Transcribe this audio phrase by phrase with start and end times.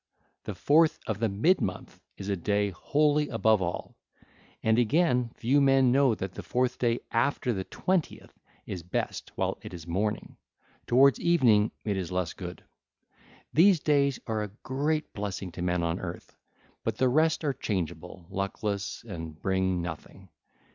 [0.45, 3.93] The fourth of the mid month is a day holy above all.
[4.63, 8.35] And again, few men know that the fourth day after the twentieth
[8.65, 10.37] is best while it is morning:
[10.87, 12.63] towards evening it is less good.
[13.53, 13.61] (ll.
[13.77, 13.91] 822
[14.23, 16.35] 828) These days are a great blessing to men on earth;
[16.83, 20.29] but the rest are changeable, luckless, and bring nothing.